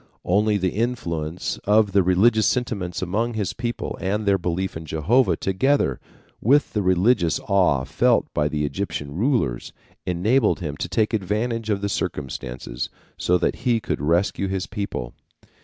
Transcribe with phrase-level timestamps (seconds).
[0.25, 5.37] Only the influence of the religious sentiments among his people and their belief in Jehovah
[5.37, 5.99] together
[6.41, 9.73] with the religious awe felt by the Egyptian rulers,
[10.07, 15.13] enabled him to take advantage of the circumstances so that he could rescue his people.